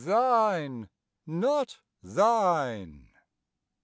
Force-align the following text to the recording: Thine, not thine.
Thine, 0.03 0.89
not 1.27 1.77
thine. 2.01 3.11